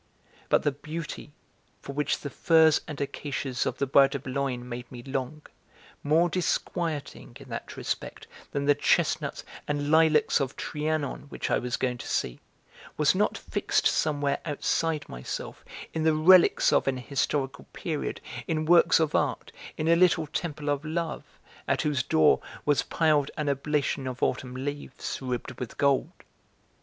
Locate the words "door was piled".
22.01-23.29